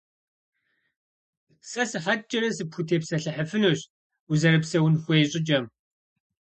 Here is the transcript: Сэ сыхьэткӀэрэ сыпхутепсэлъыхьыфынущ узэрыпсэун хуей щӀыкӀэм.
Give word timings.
Сэ 1.69 1.83
сыхьэткӀэрэ 1.91 2.49
сыпхутепсэлъыхьыфынущ 2.57 3.79
узэрыпсэун 4.31 4.95
хуей 5.03 5.23
щӀыкӀэм. 5.29 5.65